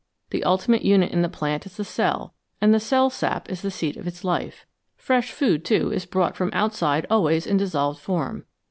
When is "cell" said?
1.83-2.33, 2.79-3.11